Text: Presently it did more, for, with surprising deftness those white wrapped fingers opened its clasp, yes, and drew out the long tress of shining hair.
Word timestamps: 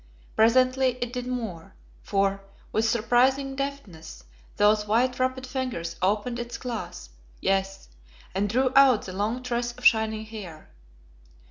Presently 0.35 0.97
it 0.99 1.13
did 1.13 1.27
more, 1.27 1.75
for, 2.01 2.41
with 2.71 2.89
surprising 2.89 3.55
deftness 3.55 4.23
those 4.57 4.87
white 4.87 5.19
wrapped 5.19 5.45
fingers 5.45 5.95
opened 6.01 6.39
its 6.39 6.57
clasp, 6.57 7.13
yes, 7.39 7.87
and 8.33 8.49
drew 8.49 8.71
out 8.75 9.03
the 9.03 9.13
long 9.13 9.43
tress 9.43 9.73
of 9.73 9.85
shining 9.85 10.25
hair. 10.25 10.71